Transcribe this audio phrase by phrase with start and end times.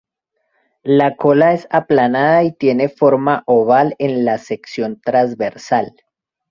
[0.97, 5.93] La cola es aplanada y tiene forma oval en la sección trasversal.